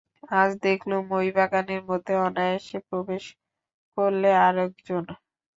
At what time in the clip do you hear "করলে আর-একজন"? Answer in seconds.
3.97-5.03